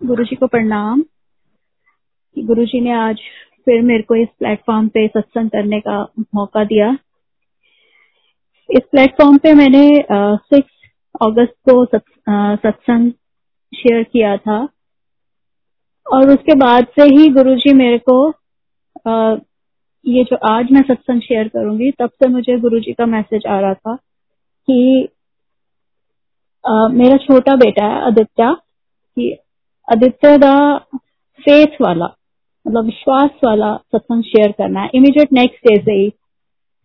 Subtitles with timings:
[0.00, 1.02] गुरु जी को प्रणाम।
[2.36, 3.18] गुरु जी ने आज
[3.64, 6.02] फिर मेरे को इस प्लेटफॉर्म पे सत्संग करने का
[6.34, 6.88] मौका दिया।
[8.68, 9.82] इस प्लेटफॉर्म पे मैंने
[10.12, 10.88] सिक्स
[11.22, 13.10] अगस्त को सत्संग
[13.72, 14.58] शेयर किया था।
[16.06, 18.30] और उसके बाद से ही गुरु जी मेरे को
[19.08, 19.36] आ,
[20.06, 23.60] ये जो आज मैं सत्संग शेयर करूँगी तब से मुझे गुरु जी का मैसेज आ
[23.60, 25.08] रहा था कि
[26.64, 28.56] आ, मेरा छोटा बेटा है आदित्य
[29.92, 30.78] आदित्य दा
[31.40, 32.06] फेथ वाला
[32.66, 36.12] मतलब विश्वास वाला सत्संग शेयर करना है। इमीडिएट नेक्स्ट डे से ही।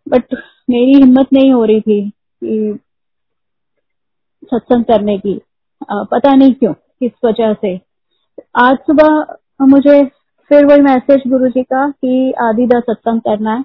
[0.08, 0.24] बट
[0.70, 2.80] मेरी हिम्मत नहीं हो रही थी कि
[4.44, 5.42] सत्संग करने की।
[5.90, 7.80] आ, पता नहीं क्यों किस वजह से।
[8.56, 10.06] आज सुबह मुझे
[10.50, 13.64] फिर वही मैसेज गुरु जी का कि आदि दा सत्संग करना है।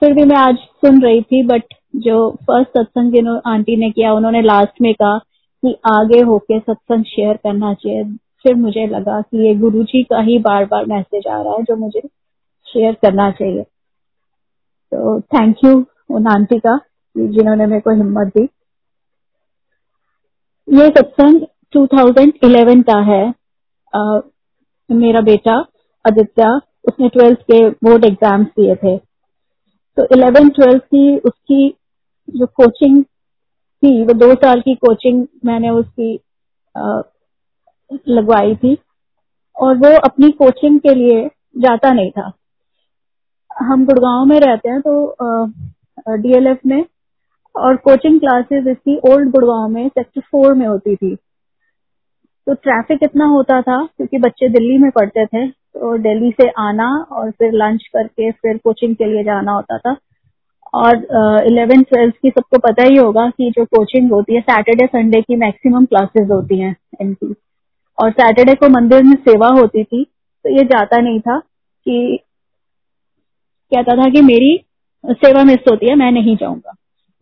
[0.00, 1.62] फिर भी मैं आज सुन रही थी बट
[1.96, 5.18] जो फ़र्स्ट सत्संग जिन्होंने आंटी ने किया उन्होंने लास्ट में कहा
[5.62, 8.04] कि आगे होके सत्संग शेयर करना चाहिए।
[8.42, 11.62] फिर मुझे लगा कि ये गुरु जी का ही बार बार मैसेज आ रहा है
[11.62, 12.00] जो मुझे
[12.66, 13.62] शेयर करना चाहिए।
[14.92, 16.78] तो थैंक यू उन आंटी का
[17.16, 18.48] जिन्होंने मेरे को हिम्मत दी।
[20.68, 21.40] ये सत्संग
[21.72, 23.34] 2011 का है।
[23.92, 24.20] आ,
[24.90, 25.54] मेरा बेटा
[26.04, 26.48] आदित्य
[26.88, 28.96] उसने ट्वेल्थ के बोर्ड एग्ज़ाम्स दिए थे।
[29.96, 31.68] तो इलेवेंथ ट्वेल्थ की उसकी
[32.28, 33.02] जो कोचिंग
[33.82, 36.12] थी वो दो साल की कोचिंग मैंने उसकी
[38.08, 38.76] लगवाई थी।
[39.56, 41.26] और वो अपनी कोचिंग के लिए
[41.58, 42.30] जाता नहीं था।
[43.50, 46.84] हम गुड़गांव में रहते हैं तो डीएलएफ में,
[47.54, 53.26] और कोचिंग क्लासेस इसकी ओल्ड गुड़गांव में सेक्टर फोर में होती थी। तो ट्रैफ़िक इतना
[53.26, 57.86] होता था, क्योंकि बच्चे दिल्ली में पढ़ते थे तो दिल्ली से आना और फिर लंच
[57.86, 59.96] करके फिर कोचिंग के लिए जाना होता था।
[60.74, 60.96] और
[61.46, 65.36] इलेवेंथ ट्वेल्थ की सबको पता ही होगा कि जो कोचिंग होती है सैटरडे संडे की
[65.36, 67.34] मैक्सिमम क्लासेस होती हैं इनकी
[67.98, 72.18] और सैटरडे को मंदिर में सेवा होती थी तो ये जाता नहीं था कि,
[73.72, 74.58] कहता था कि मेरी
[75.04, 76.74] सेवा मिस होती है, मैं नहीं जाऊँगा।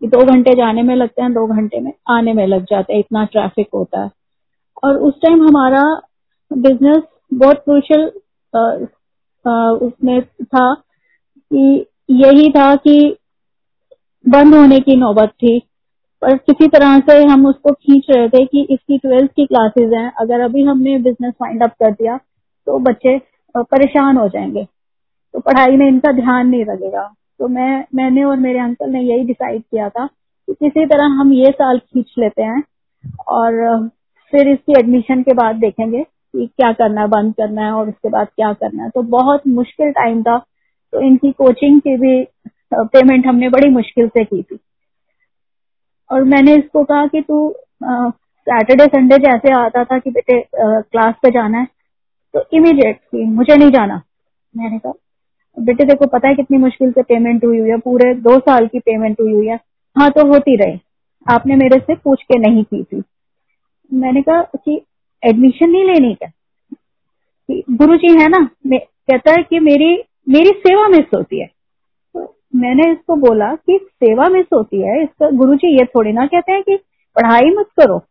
[0.03, 3.01] कि दो घंटे जाने में लगते हैं, दो घंटे में आने में लग जाते हैं,
[3.01, 4.11] इतना ट्रैफ़िक होता है।
[4.85, 5.83] और उस टाइम हमारा
[6.51, 7.03] बिज़नेस
[7.35, 8.11] बहुत क्रूशल
[9.83, 10.73] उसमें था
[11.53, 13.17] कि यही था कि
[14.27, 15.59] बंद होने की नौबत थी।
[16.23, 20.13] पर किसी तरह से हम उसको खींच रहे थे कि इसकी ट्वेल्थ की क्लासेस हैं।
[20.21, 22.17] अगर अभी हमने बिज़नेस फाइंड अप कर दिया
[22.67, 23.19] तो बच्चे
[23.55, 24.65] परेशान हो जाएँगे।
[25.35, 27.03] तो पढ़ाई में इनका ध्यान नहीं लगेगा।
[27.41, 31.33] तो मैं, मैंने और मेरे अंकल ने यही डिसाइड किया था कि किसी तरह हम
[31.33, 32.63] ये साल खींच लेते हैं
[33.29, 33.89] और
[34.33, 38.09] फिर इसकी एडमिशन के बाद देखेंगे कि क्या करना है, बंद करना है और उसके
[38.09, 40.39] बाद क्या करना है। तो बहुत मुश्किल टाइम था।
[40.93, 42.23] तो इनकी कोचिंग की भी
[42.73, 44.59] पेमेंट हमने बड़ी मुश्किल से की थी।
[46.11, 47.49] और मैंने इसको कहा कि तू
[47.83, 51.67] सैटरडे संडे जैसे आता था कि बेटे क्लास पे जाना है
[52.35, 54.01] तो इमीडिएट कि मुझे नहीं जाना।
[54.55, 54.93] मैंने कहा,
[55.57, 57.79] बेटे देखो पता है कितनी मुश्किल से पेमेंट हुई हुई है?
[57.79, 59.59] पूरे दो साल की पेमेंट हुई हुई है।
[59.97, 60.79] हाँ तो होती रहे।
[61.27, 63.03] आपने मेरे से पूछ के नहीं की थी।
[63.91, 64.81] मैंने कहा कि
[65.23, 66.31] एडमिशन नहीं लेनी क्या?
[67.49, 69.93] गुरु जी है ना कहता है कि मेरी
[70.27, 71.49] मेरी सेवा मिस होती है।
[72.57, 76.53] मैंने इसको बोला कि सेवा मिस होती है, इसका गुरु जी ये थोड़ी ना कहते
[76.53, 76.77] हैं कि
[77.17, 78.03] पढ़ाई मत करो।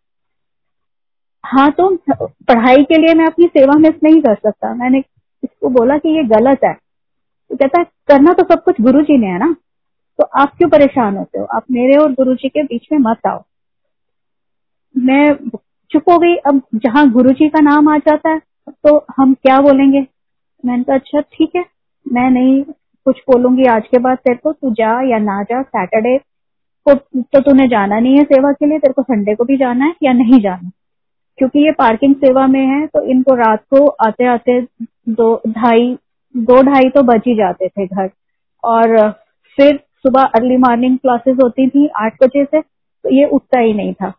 [1.44, 5.00] हाँ तो पढ़ाई के लिए मैं अपनी सेवा मिस नहीं कर सकता। मैंने
[5.44, 9.18] इसको बोला कि ये गलत है। तो कहता है, करना तो सब कुछ गुरु जी
[9.18, 9.56] ने, है ना?
[10.20, 11.46] तो आप क्यों परेशान होते हो?
[11.46, 13.44] आप मेरे और गुरु जी के बीच में मत आओ।
[14.96, 15.36] मैं
[15.92, 19.60] चुप हो गई। अब जहाँ गुरु जी का नाम आ जाता है तो हम क्या
[19.62, 20.06] बोलेंगे?
[20.64, 21.64] मैंने कहा अच्छा ठीक है।
[22.06, 22.64] मैं नहीं
[23.06, 26.18] कुछ बोलूँगी आज के बाद तेरे को, तू जा या ना जा सैटरडे
[26.86, 29.86] को तो तूने जाना नहीं है सेवा के लिए, तेरे को संडे को भी जाना
[29.86, 30.70] है या नहीं जाना?
[31.38, 35.98] क्योंकि ये पार्किंग सेवा में है तो इनको रात को आते आते दो, ढाई
[36.36, 38.10] दो ढाई तो बच ही जाते थे घर।
[38.64, 39.12] और
[39.58, 43.94] फिर सुबह अर्ली मॉर्निंग क्लासेस होती थी आठ बजे से तो ये उठता ही नहीं
[43.94, 44.10] था।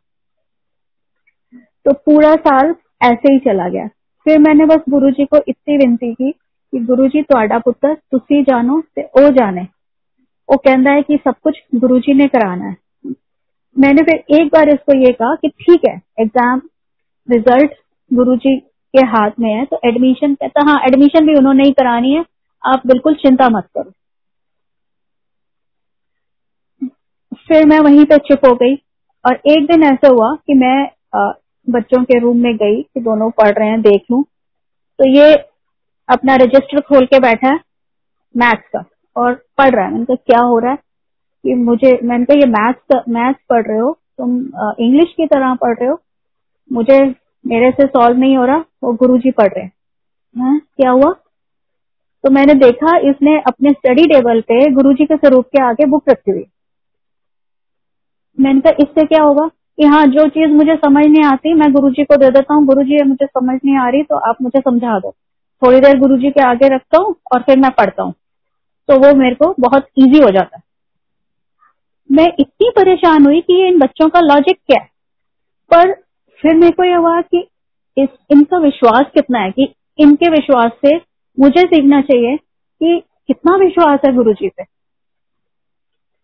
[1.87, 3.87] तो पूरा साल ऐसे ही चला गया।
[4.27, 6.31] फिर मैंने बस गुरुजी को इतनी विनती की
[6.74, 9.68] कि गुरु जी ਤੁਹਾਡਾ ਪੁੱਤਰ ਤੁਸੀਂ ਜਾਣੋ ਤੇ ਉਹ ਜਾਣੇ
[10.50, 13.12] वो कहता है कि सब कुछ गुरु जी ने कराना है
[13.76, 16.62] मैंने फिर एक बार इसको ये कहा कि ठीक है एग्जाम
[17.28, 17.78] रिजल्ट
[18.12, 18.56] गुरु जी
[18.94, 22.24] के हाथ में है तो एडमिशन कहता हाँ एडमिशन भी उन्होंने ही करानी है
[22.64, 23.92] आप बिल्कुल चिंता मत करो
[27.44, 28.76] फिर मैं वहीं पे चुप हो गई
[29.26, 30.76] और एक दिन ऐसा हुआ कि मैं
[31.16, 31.32] आ,
[31.68, 34.22] बच्चों के रूम में गई कि दोनों पढ़ रहे हैं देख लू
[35.00, 35.34] तो ये
[36.09, 37.59] अपना रजिस्टर खोल के बैठा है
[38.35, 38.85] मैथ्स का,
[39.17, 40.79] और पढ़ रहा है। मैंने कहा, क्या हो रहा है?
[41.45, 43.93] कि मुझे, मैंने कहा, ये मैथ्स मैथ्स पढ़ रहे हो?
[44.19, 44.37] तुम
[44.81, 46.01] इंग्लिश की तरह पढ़ रहे हो?
[46.71, 46.99] मुझे,
[47.45, 49.73] मेरे से सॉल्व नहीं हो रहा, वो गुरु जी पढ़ रहे हैं।
[50.77, 51.13] क्या हुआ?
[52.25, 56.09] तो मैंने देखा, इसने अपने स्टडी टेबल पे गुरु जी के स्वरूप के आगे बुक
[56.09, 56.45] रखी हुई।
[58.39, 59.47] मैंने कहा, इससे क्या होगा?
[59.49, 62.65] कि हाँ जो चीज़ मुझे समझ नहीं आती, मैं गुरु जी को दे देता हूँ।
[62.67, 65.15] गुरु जी मुझे समझ नहीं आ रही तो आप मुझे समझा दो।
[65.65, 68.13] थोड़ी देर गुरु जी के आगे रखता हूँ और फिर मैं पढ़ता हूँ।
[68.89, 70.63] तो वो मेरे को बहुत ईजी हो जाता है।
[72.13, 74.89] मैं इतनी परेशान हुई कि ये इन बच्चों का लॉजिक क्या है?
[75.75, 75.93] पर
[76.43, 77.49] फिर मेरे को यह हुआ कि
[77.99, 80.97] इस, इनका विश्वास कितना है कि इनके विश्वास से
[81.41, 82.37] मुझे सीखना चाहिए
[82.83, 84.65] कि कितना विश्वास है गुरु जी पे।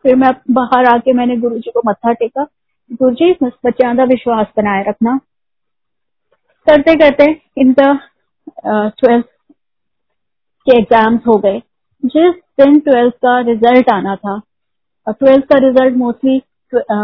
[0.02, 2.46] फिर मैं बाहर आके मैंने गुरु जी को मत्था टेका।
[2.92, 5.20] गुरु जी बच्चों विश्वास बनाए रखना।
[6.66, 8.08] करते करते इनका
[8.66, 9.26] ट्वेल्थ
[10.66, 11.58] के एग्ज़ाम्स हो गए।
[12.02, 14.40] जिस दिन ट्वेल्थ का रिज़ल्ट आना था
[15.06, 16.36] ट्वेल्थ का रिज़ल्ट मोस्टली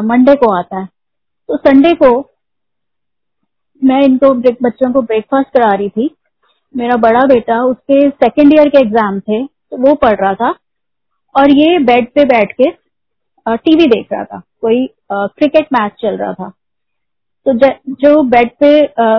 [0.05, 2.11] मंडे को आता है। तो संडे को
[3.83, 6.11] मैं इनको बच्चों को ब्रेकफास्ट करा रही थी।
[6.75, 10.55] मेरा बड़ा बेटा, उसके सेकेंड ईयर के एग्ज़ाम थे तो वो पढ़ रहा था।
[11.35, 12.71] और ये बेड पे बैठ के
[13.47, 16.53] टीवी देख रहा था। कोई क्रिकेट मैच चल रहा था।
[17.49, 17.53] तो
[17.95, 18.71] जो बेड पे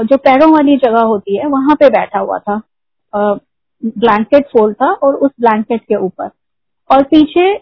[0.07, 2.61] जो पैरों वाली जगह होती है, वहाँ पे बैठा हुआ था।
[3.83, 6.29] ब्लैंकेट फोल्ड था और उस ब्लैंकेट के ऊपर।
[6.89, 7.53] और पीछे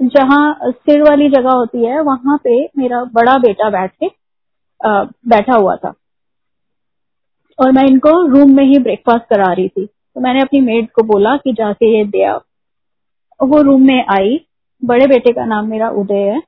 [0.00, 4.10] जहाँ सिर वाली जगह होती है, वहाँ पे मेरा बड़ा बेटा बैठ के
[5.28, 5.92] बैठा हुआ था।
[7.58, 11.02] और मैं इनको रूम में ही ब्रेकफास्ट करा रही थी। तो मैंने अपनी मेड को
[11.04, 12.40] बोला कि जाके ये दे आओ।
[13.40, 14.40] वो रूम में आई।
[14.82, 16.40] बड़े बेटे का नाम मेरा उदय है।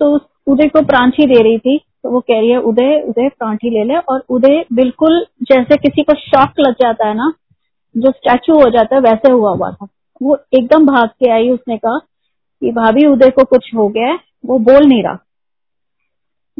[0.00, 0.14] तो
[0.46, 3.84] उदय को प्रांची दे रही थी तो वो कह रही है उदय उदय प्रांठी ले
[3.84, 7.32] ले और उदय बिल्कुल जैसे किसी को शॉक लग जाता है ना,
[7.94, 9.86] जो स्टैचू हो जाता है, वैसे हुआ हुआ था।
[10.20, 14.18] वो एकदम भाग के आई उसने कहा कि भाभी, उदय को कुछ हो गया है,
[14.46, 15.18] वो बोल नहीं रहा।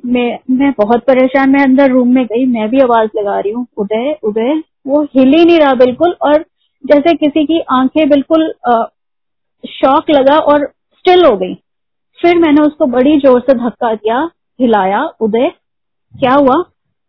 [0.06, 3.66] मैं मैं बहुत परेशान, मैं अंदर रूम में गई, मैं भी आवाज़ लगा रही हूँ,
[3.78, 6.44] उदय उदय। वो हिल ही नहीं रहा बिल्कुल और
[6.84, 8.52] जैसे किसी की आँखें बिल्कुल
[9.64, 11.54] शॉक लगा और स्टिल हो गई।
[12.18, 14.20] फिर मैंने उसको बड़ी ज़ोर से धक्का दिया
[14.58, 15.48] हिलाया, उदय,
[16.14, 16.62] क्या हुआ?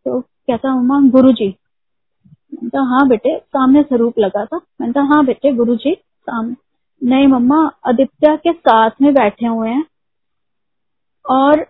[0.05, 1.47] तो कहता मम्मा गुरु जी
[2.53, 6.55] मैंने कहा हाँ बेटे सामने स्वरूप लगा था। मैंने कहा हाँ बेटे गुरु जी सामने
[7.01, 9.85] नहीं मम्मा, आदित्य के साथ में बैठे हुए हैं
[11.25, 11.65] और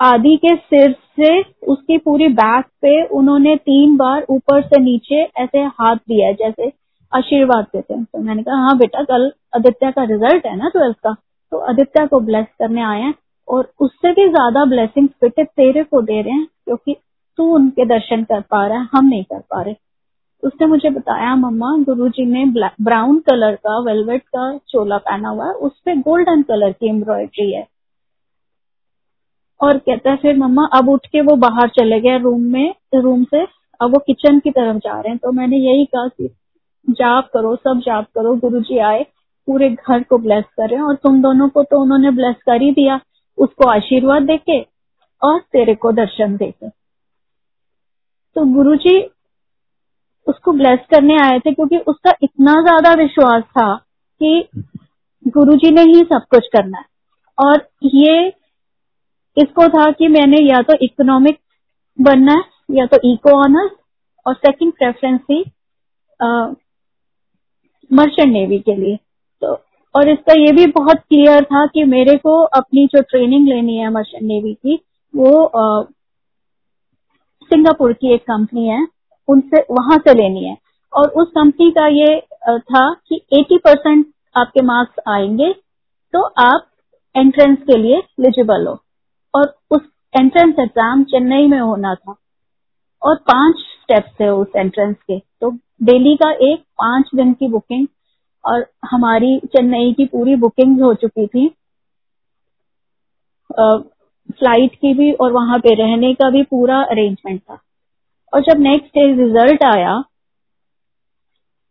[0.00, 5.62] आदि के सिर से उसकी पूरी बैक पे उन्होंने तीन बार ऊपर से नीचे ऐसे
[5.80, 6.72] हाथ दिया जैसे
[7.12, 10.96] आशीर्वाद देते हैं। तो मैंने कहा हाँ बेटा, कल आदित्य का रिज़ल्ट है ना ट्वेल्थ
[10.96, 11.12] का।
[11.52, 13.14] तो आदित्य को ब्लेस करने आए हैं।
[13.48, 16.96] और उससे भी ज़्यादा ब्लेसिंग बेटे तेरे को दे रहे हैं, क्योंकि
[17.38, 19.74] तू उनके दर्शन कर पा रहा है, हम नहीं कर पा रहे।
[20.42, 22.44] उसने मुझे बताया, मम्मा गुरु जी ने
[22.80, 27.50] ब्राउन कलर का वेलवेट का चोला पहना हुआ है, उस पर गोल्डन कलर की एम्ब्रॉयडरी
[27.52, 27.66] है।
[29.60, 33.24] और कहता है, फिर मम्मा, अब उठ के वो बाहर चले गए रूम में रूम
[33.24, 33.42] से,
[33.80, 36.28] अब वो किचन की तरफ़ जा रहे हैं। तो मैंने यही कहा कि,
[36.90, 39.02] जाप करो, सब जाप करो गुरु जी आए,
[39.48, 42.62] पूरे घर को ब्लेस कर रहे हैं और तुम दोनों को तो उन्होंने ब्लेस कर
[42.62, 43.00] ही दिया।
[43.38, 44.60] उसको आशीर्वाद देके
[45.22, 46.68] और तेरे को दर्शन देके
[48.36, 49.00] तो गुरु जी
[50.26, 53.74] उसको ब्लेस करने आए थे क्योंकि उसका इतना ज़्यादा विश्वास था
[54.20, 54.48] कि
[55.26, 56.84] गुरु जी ने ही सब कुछ करना है।
[57.38, 58.26] और ये
[59.36, 61.38] इसको था कि मैंने या तो इकोनॉमिक
[61.98, 63.70] बनना है, या तो इको ऑनर्स
[64.26, 65.40] और सेकंड प्रेफरेंस थी
[67.90, 68.96] मर्चेंट नेवी के लिए।
[69.42, 69.54] तो
[69.94, 73.90] और इसका ये भी बहुत क्लियर था कि मेरे को अपनी जो ट्रेनिंग लेनी है
[73.90, 74.78] मर्चेंट नेवी की,
[75.14, 75.50] वो
[77.50, 78.86] सिंगापुर की एक कंपनी है,
[79.28, 80.56] उनसे, वहाँ से लेनी है।
[80.92, 82.20] और उस कंपनी का ये
[82.60, 85.52] था कि 80 परसेंट आपके मार्क्स आएँगे
[86.14, 86.66] तो आप
[87.14, 88.78] एंट्रेंस के लिए एलिजिबल हो।
[89.34, 89.80] और उस
[90.14, 92.14] एंट्रेंस एग्ज़ाम चेन्नई में होना था।
[93.02, 95.50] और पाँच स्टेप्स थे उस एंट्रेंस के। तो
[95.82, 97.86] डेली का एक पाँच दिन की बुकिंग
[98.44, 101.48] और हमारी चेन्नई की पूरी बुकिंग हो चुकी थी।
[103.50, 107.58] फ़्लाइट की भी और वहाँ पे रहने का भी पूरा अरेंजमेंट था।
[108.32, 110.00] और जब नेक्स्ट डे रिज़ल्ट आया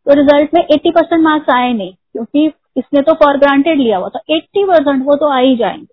[0.07, 2.45] तो रिज़ल्ट में 80 परसेंट मार्क्स आए नहीं, क्योंकि
[2.77, 5.87] इसने तो फॉर ग्रांटेड लिया हुआ था। 80 परसेंट वो तो आ ही जाएँगे।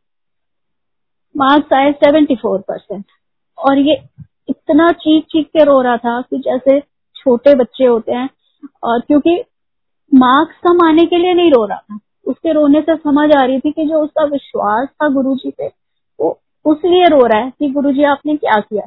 [1.35, 3.05] मार्क्स आए 74 परसेंट
[3.59, 3.95] और ये
[4.49, 6.81] इतना चीख चीख के रो रहा था कि जैसे
[7.17, 8.29] छोटे बच्चे होते हैं,
[8.85, 9.37] और क्योंकि
[10.15, 13.61] मार्क्स कम आने के लिए नहीं रो रहा था। उसके रोने से समझ आ रही
[13.61, 15.67] थी कि जो उसका विश्वास था गुरु जी पे,
[16.21, 18.83] वो उस लिए रो रहा है कि गुरु जी आपने क्या किया?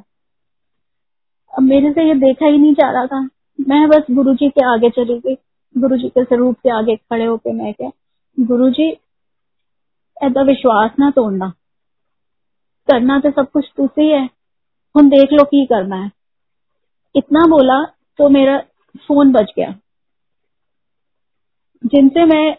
[1.57, 4.65] अब मेरे से ये देखा ही नहीं जा रहा था। मैं बस गुरु जी के
[4.65, 5.35] आगे चली गई।
[5.77, 7.89] गुरु जी के स्वरूप के आगे खड़े होके मैं क्या
[8.39, 8.89] गुरु जी
[10.23, 11.49] ऐसा विश्वास ना तोड़ना।
[12.87, 14.29] करना तो सब कुछ तुसी है
[14.95, 16.11] हम देख लो की करना है।
[17.15, 17.83] इतना बोला
[18.17, 18.57] तो मेरा
[19.07, 19.75] फ़ोन बच गया।
[21.83, 22.55] जिनसे मैं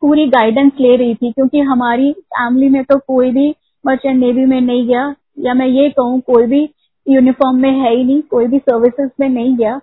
[0.00, 3.48] पूरी गाइडेंस ले रही थी, क्योंकि हमारी फैमिली में तो कोई भी
[3.84, 6.62] मर्चेंट नेवी में नहीं गया, या मैं ये कहूँ, कोई भी
[7.06, 9.78] यूनिफॉर्म में है ही नहीं, कोई भी सर्विसेज़ में नहीं गया।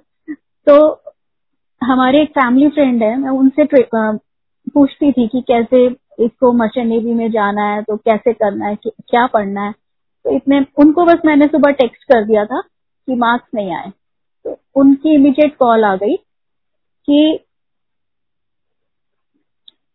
[0.68, 1.02] तो
[1.82, 3.66] हमारे एक फैमिली फ्रेंड है, मैं उनसे
[4.68, 5.86] पूछती थी कि कैसे
[6.20, 10.60] इसको मर्चेंट नेवी में जाना है तो कैसे करना है क्या पढ़ना है। तो इतने,
[10.78, 13.92] उनको बस मैंने सुबह टेक्स्ट कर दिया था कि मार्क्स नहीं आए।
[14.46, 16.16] तो उनकी इमीडिएट कॉल आ गई
[17.08, 17.40] कि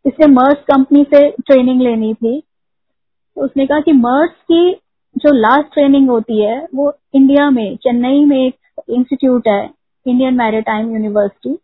[0.06, 4.72] इसे मर्स कंपनी से ट्रेनिंग लेनी थी। तो उसने कहा कि मर्स की
[5.16, 9.64] जो लास्ट ट्रेनिंग होती है, वो इंडिया में चेन्नई में एक इंस्टीट्यूट है
[10.06, 11.54] इंडियन मैरिटाइम यूनिवर्सिटी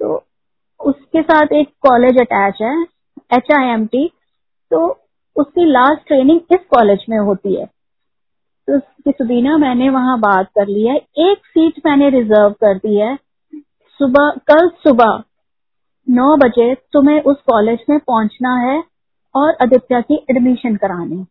[0.00, 0.14] तो
[0.80, 2.74] उसके साथ एक कॉलेज अटैच है
[3.34, 4.06] एच आई एम टी
[4.70, 4.86] तो
[5.36, 7.66] उसकी लास्ट ट्रेनिंग इस कॉलेज में होती है।
[8.68, 8.78] तो
[9.10, 13.14] सुबीना मैंने वहाँ बात कर ली है। एक सीट मैंने रिज़र्व कर दी है।
[14.00, 15.22] सुबह, कल सुबह
[16.08, 18.82] नौ बजे तुम्हें उस कॉलेज में पहुँचना है
[19.34, 21.24] और आदित्य की एडमिशन करानी।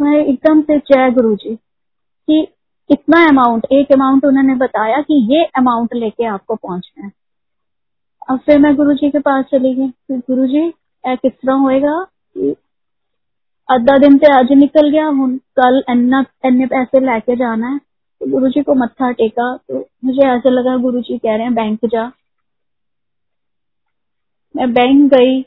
[0.00, 2.40] मैं एकदम से जय गुरु जी कि
[2.90, 7.12] इतना अमाउंट एक अमाउंट उन्होंने बताया कि ये अमाउंट लेके आपको पहुँचना है।
[8.30, 10.70] अब फिर मैं गुरु जी के पास चली गई। फिर गुरु जी
[11.04, 11.96] किस तरह होएगा
[13.68, 18.30] अद्धा दिन से आज निकल गया हूँ कल अन्ना, अन्य पैसे लेके जाना है। तो
[18.30, 21.86] गुरु जी को मत्था टेका तो मुझे ऐसा लगा गुरु जी कह रहे हैं, बैंक
[21.86, 22.10] जा।
[24.56, 25.40] मैं बैंक गई।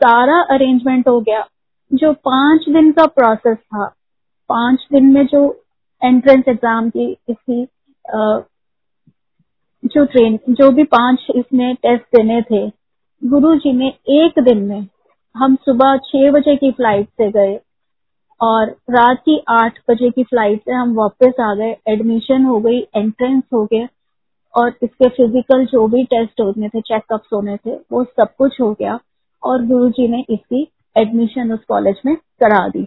[0.00, 1.44] सारा अरेंजमेंट हो गया,
[1.90, 3.86] जो पाँच दिन का प्रोसेस था।
[4.50, 5.40] पाँच दिन में जो
[6.02, 7.64] एंट्रेंस एग्ज़ाम की इसकी
[9.84, 12.66] जो ट्रेन जो भी पाँच इसमें टेस्ट देने थे,
[13.22, 14.86] गुरु जी ने एक दिन में
[15.34, 17.58] हम सुबह छह बजे की फ़्लाइट से गए
[18.40, 22.78] और रात की आठ बजे की फ़्लाइट से हम वापस आ गए। एडमिशन हो गई
[22.96, 23.86] एंट्रेंस हो गया।
[24.58, 28.72] और इसके फ़िज़िकल जो भी टेस्ट होने थे चेकअप्स होने थे, वो सब कुछ हो
[28.72, 28.98] गया
[29.42, 30.62] और गुरु जी ने इसकी
[30.96, 32.86] एडमिशन उस कॉलेज में करा दी।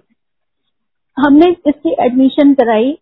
[1.17, 2.97] हमने इसकी एडमिशन कराई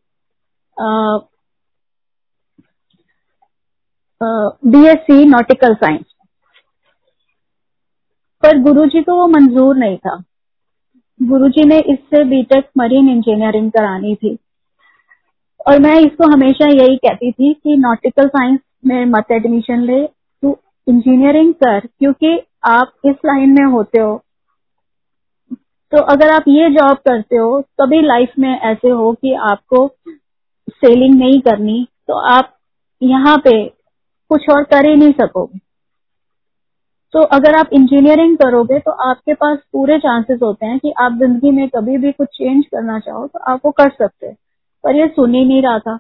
[4.22, 6.06] बीएससी नॉटिकल साइंस
[8.44, 10.16] पर गुरुजी को वो मंजूर नहीं था।
[11.20, 14.38] गुरुजी ने इससे बीटेक मरीन इंजीनियरिंग करानी थी।
[15.70, 20.58] और मैं इसको हमेशा यही कहती थी कि नॉटिकल साइंस में मत एडमिशन ले, तू
[20.88, 24.16] इंजीनियरिंग कर, क्योंकि आप इस लाइन में होते हो।
[25.92, 29.88] तो अगर आप ये जॉब करते हो कभी लाइफ में ऐसे हो कि आपको
[30.70, 32.54] सेलिंग नहीं करनी तो आप
[33.02, 33.54] यहाँ पे
[34.32, 35.60] कुछ और कर ही नहीं सकोगे।
[37.14, 41.52] तो अगर आप इंजीनियरिंग करोगे तो आपके पास पूरे चांसेस होते हैं कि आप ज़िंदगी
[41.52, 44.36] में कभी भी कुछ चेंज करना चाहो तो आप वो कर सकते हैं।
[44.84, 46.00] पर ये सुन ही नहीं रहा था।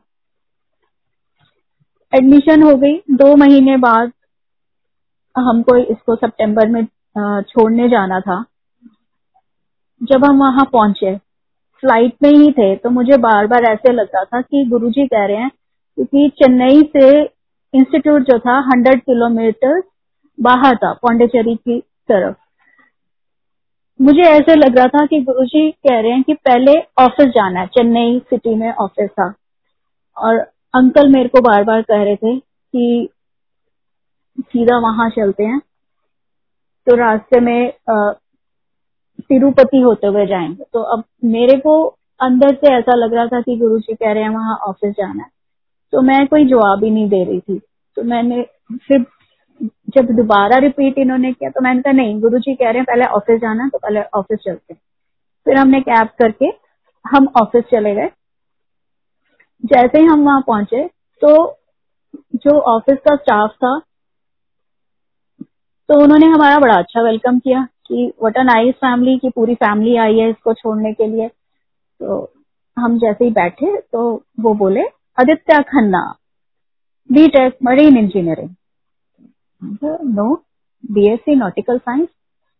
[2.13, 4.11] एडमिशन हो गई। दो महीने बाद
[5.35, 6.83] हमको इसको सितंबर में
[7.43, 8.43] छोड़ने जाना था।
[10.01, 11.15] जब हम वहाँ पहुँचे
[11.83, 15.37] फ़्लाइट में ही थे तो मुझे बार बार ऐसे लगता था कि गुरुजी कह रहे
[15.37, 17.09] हैं, क्योंकि चेन्नई से
[17.73, 19.81] इंस्टीट्यूट जो था हंड्रेड किलोमीटर
[20.37, 22.35] बाहर था, पौंडेचेरी की तरफ़।
[23.99, 27.67] मुझे ऐसे लग रहा था कि गुरुजी कह रहे हैं कि पहले ऑफ़िस जाना है,
[27.67, 29.33] चेन्नई सिटी में ऑफ़िस था।
[30.17, 30.37] और
[30.73, 33.09] अंकल मेरे को बार बार कह रहे थे कि
[34.37, 35.59] सीधा वहाँ चलते हैं
[36.87, 37.71] तो रास्ते में
[39.29, 41.73] तिरुपति होते हुए जाएँगे। तो अब मेरे को
[42.19, 45.23] अंदर से ऐसा लग रहा था कि गुरु जी कह रहे हैं वहाँ ऑफ़िस जाना
[45.23, 45.29] है।
[45.93, 47.59] तो मैं कोई जवाब ही नहीं दे रही थी।
[47.97, 48.41] तो मैंने
[48.87, 49.05] फिर
[49.95, 53.05] जब दोबारा रिपीट इन्होंने किया तो मैंने कहा, नहीं गुरु जी कह रहे हैं, पहले
[53.07, 54.79] ऑफ़िस जाना तो पहले ऑफ़िस चलते हैं.
[55.45, 56.45] फिर हमने कैब करके
[57.05, 58.09] हम ऑफ़िस चले गए।
[59.63, 60.85] जैसे ही हम वहाँ पहुँचे
[61.21, 61.31] तो
[62.35, 63.77] जो ऑफ़िस का स्टाफ था
[65.89, 69.95] तो उन्होंने हमारा बड़ा अच्छा वेलकम किया कि वट अ नाइस फैमिली की पूरी फैमिली
[69.97, 72.31] आई है इसको छोड़ने के लिए। तो
[72.77, 74.01] हम जैसे ही बैठे तो
[74.39, 74.81] वो बोले,
[75.17, 76.01] Aditya Khanna
[77.09, 78.49] B tech marine engineering
[79.61, 80.33] no
[80.83, 82.07] BSc nautical science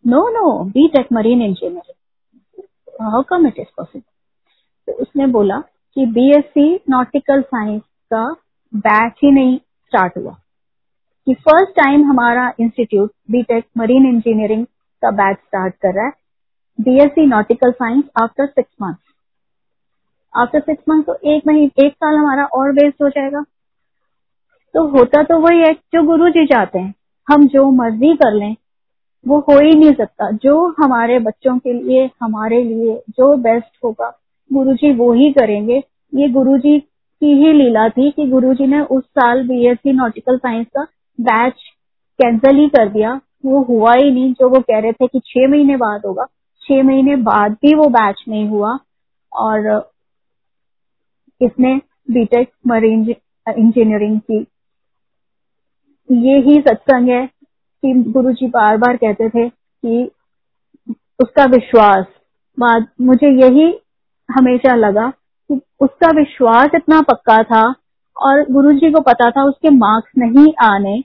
[0.05, 2.63] no no B tech marine engineering
[3.03, 4.01] how come it is possible
[4.87, 5.59] तो उसने बोला
[5.97, 7.81] कि बीएससी नॉटिकल साइंस
[8.13, 8.25] का
[8.73, 10.35] बैच ही नहीं स्टार्ट हुआ।
[11.27, 14.65] कि फ़र्स्ट टाइम हमारा institute B tech marine engineering
[15.03, 16.11] का बैच स्टार्ट कर रहा है।
[16.79, 19.07] BSc nautical science after six months
[20.33, 23.43] after six month तो एक महीने, एक साल हमारा और वेस्ट हो जाएगा।
[24.73, 26.93] तो होता तो वही है, जो गुरु जी चाहते हैं,
[27.27, 28.55] हम जो मर्ज़ी कर लें,
[29.27, 34.11] वो हो ही नहीं सकता। जो हमारे बच्चों के लिए, हमारे लिए जो बेस्ट होगा
[34.53, 35.83] गुरु जी वो ही करेंगे।
[36.15, 40.37] ये गुरु जी की ही लीला थी कि गुरु जी ने उस साल बीएससी नॉटिकल
[40.37, 40.83] साइंस का
[41.19, 41.53] बैच
[42.19, 45.47] कैंसिल ही कर दिया। वो हुआ ही नहीं, जो वो कह रहे थे कि छह
[45.47, 46.25] महीने बाद होगा।
[46.61, 48.77] छह महीने बाद भी वो बैच नहीं हुआ
[49.33, 49.91] और
[51.41, 51.75] इसने
[52.11, 53.15] बीटेक मरीन
[53.57, 54.45] इंजीनियरिंग की
[56.09, 57.25] ये ही सत्संग है
[57.83, 60.09] कि गुरु जी बार बार कहते थे कि
[61.19, 62.05] उसका विश्वास
[63.01, 63.67] मुझे यही
[64.29, 65.09] हमेशा लगा
[65.49, 67.63] कि उसका विश्वास इतना पक्का था
[68.17, 71.03] और गुरु जी को पता था उसके मार्क्स नहीं आने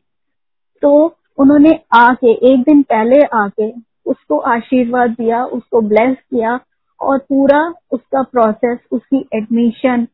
[0.82, 3.70] तो उन्होंने आके एक दिन पहले आके
[4.06, 6.58] उसको आशीर्वाद दिया, उसको ब्लेस किया
[7.00, 7.60] और पूरा
[7.92, 10.06] उसका प्रोसेस उसकी एडमिशन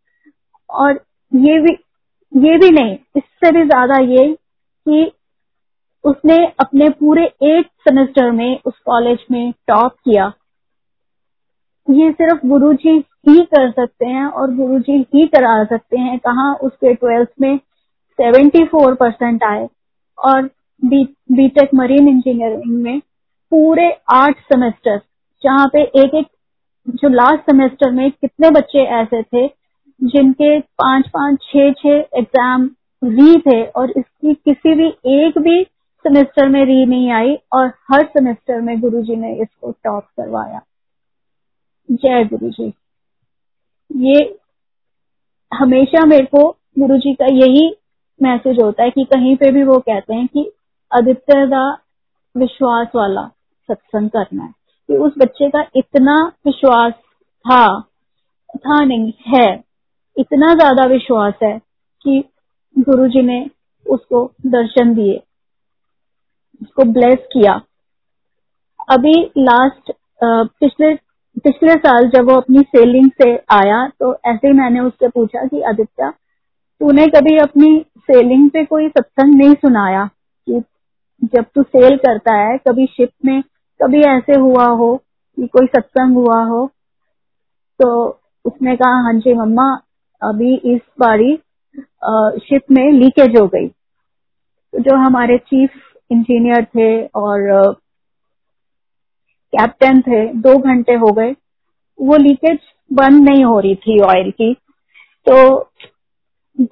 [0.70, 1.00] और
[1.32, 1.72] ये भी
[2.32, 4.36] ये भी नहीं, इससे भी ज़्यादा ये
[4.86, 5.10] कि
[6.04, 10.32] उसने अपने पूरे एट सेमेस्टर में उस कॉलेज में टॉप किया।
[11.88, 12.96] ये सिर्फ़ गुरुजी
[13.28, 17.56] ही कर सकते हैं और गुरुजी ही करा सकते हैं कहा उसके ट्वेल्थ में
[18.18, 19.68] सेवेंटी फोर परसेंट आए।
[20.18, 20.50] और
[20.82, 23.00] बीटेक मरीन इंजीनियरिंग में
[23.52, 25.00] पूरे आठ सेमेस्टर
[25.42, 26.26] जहाँ पे एक एक
[26.94, 29.46] जो लास्ट सेमेस्टर में कितने बच्चे ऐसे थे
[30.00, 32.68] जिनके पाँच पाँच छह एग्ज़ाम
[33.02, 34.88] री थे और इसकी किसी भी
[35.20, 35.62] एक भी
[36.04, 40.60] सेमेस्टर में री नहीं आई और हर सेमेस्टर में गुरुजी ने इसको टॉप करवाया।
[41.88, 42.72] जय गुरु जी
[43.90, 44.38] ये
[45.52, 47.68] हमेशा मेरे को गुरु जी का यही
[48.20, 50.50] मैसेज होता है कि कहीं पे भी वो कहते हैं कि
[50.92, 51.70] आदित्य का
[52.34, 53.26] विश्वास वाला
[53.68, 54.52] सत्संग करना है।
[54.88, 56.14] कि उस बच्चे का इतना
[56.46, 56.92] विश्वास
[57.44, 57.80] था
[58.56, 59.64] था नहीं, है।
[60.16, 61.58] इतना ज़्यादा विश्वास है
[62.04, 62.22] कि
[62.76, 63.38] गुरु जी ने
[63.86, 65.16] उसको दर्शन दिए,
[66.62, 67.60] उसको ब्लेस किया।
[68.88, 70.94] अभी लास्ट पिछले
[71.36, 75.60] पिछले साल जब वो अपनी सेलिंग से आया तो ऐसे ही मैंने उससे पूछा कि,
[75.62, 76.10] आदित्य,
[76.80, 80.04] तूने कभी अपनी सेलिंग पे कोई सत्संग नहीं सुनाया
[80.46, 80.62] कि
[81.34, 83.42] जब तू सेल करता है, कभी शिप में,
[83.80, 86.66] कभी ऐसे हुआ हो कि कोई सत्संग हुआ हो?
[87.80, 88.08] तो
[88.44, 89.70] उसने कहा हाँ जी मम्मा,
[90.22, 91.34] अभी इस बारी
[91.76, 93.66] शिप में लीकेज हो गई।
[94.74, 95.70] जो हमारे चीफ
[96.10, 97.72] इंजीनियर थे और
[99.52, 101.30] कैप्टन थे दो घंटे हो गए।
[101.98, 102.58] वो लीकेज
[102.90, 104.52] बंद नहीं हो रही थी ऑयल की।
[105.26, 105.36] तो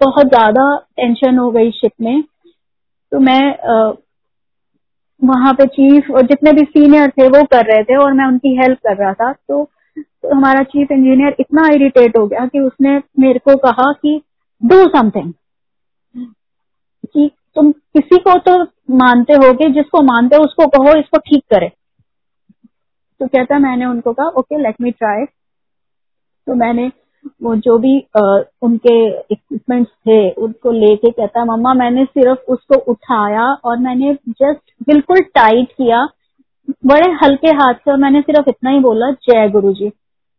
[0.00, 3.42] बहुत ज़्यादा टेंशन हो गई शिप में। तो मैं
[5.22, 8.54] वहाँ पे चीफ और जितने भी सीनियर थे वो कर रहे थे और मैं उनकी
[8.56, 9.64] हेल्प कर रहा था। तो,
[9.96, 14.20] तो हमारा चीफ इंजीनियर इतना इरिटेट हो गया कि उसने मेरे को कहा कि
[14.62, 15.32] डू समथिंग
[17.06, 18.62] कि तुम किसी को तो
[18.96, 21.68] मानते होगे जिसको मानते हो उसको कहो इसको ठीक करे।
[23.20, 25.24] तो कहता मैंने उनको कहा ओके लेट मी ट्राई
[26.46, 26.90] तो मैंने
[27.42, 28.20] वो जो भी आ,
[28.62, 28.94] उनके
[29.32, 35.72] इक्विपमेंट्स थे उनको लेके कहता मम्मा मैंने सिर्फ़ उसको उठाया और मैंने जस्ट बिल्कुल टाइट
[35.72, 36.06] किया
[36.86, 39.88] बड़े हल्के हाथ से और मैंने सिर्फ़ इतना ही बोला जय गुरु जी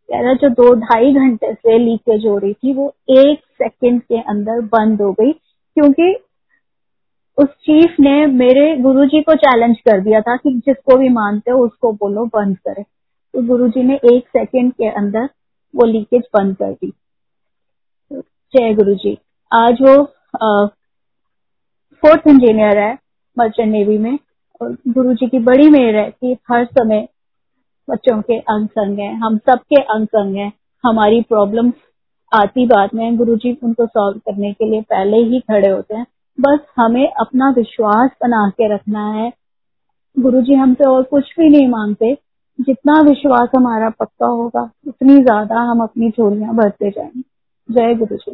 [0.09, 4.21] कह रहा जो दो ढाई घंटे से लीकेज हो रही थी, वो एक सेकंड के
[4.23, 6.15] अंदर बंद हो गई, क्योंकि
[7.37, 11.59] उस चीफ ने मेरे गुरुजी को चैलेंज कर दिया था कि जिसको भी मानते हो,
[11.65, 15.29] उसको बोलो, बंद करे। तो गुरुजी ने एक सेकंड के अंदर
[15.73, 16.91] वो लीकेज बंद कर दी।
[18.53, 19.17] जय गुरु जी
[19.51, 19.95] आज वो
[22.03, 22.93] फोर्थ इंजीनियर है
[23.37, 24.17] मर्चेंट नेवी में,
[24.61, 27.07] और गुरु जी की बड़ी मेहर है कि हर समय
[27.89, 30.51] बच्चों के अंग संग है, हम सबके अंग संग है।
[30.85, 31.71] हमारी प्रॉब्लम
[32.31, 36.05] आती बाद में गुरु जी उनको सॉल्व करने के लिए पहले ही खड़े होते हैं।
[36.39, 39.31] बस हमें अपना विश्वास बना के रखना है।
[40.19, 42.17] गुरु जी हमसे और कुछ भी नहीं मांगते।
[42.59, 47.21] जितना विश्वास हमारा पक्का होगा, उतनी ज़्यादा हम अपनी झोलियाँ भरते जाएँगे।
[47.69, 48.31] जय गुरु जी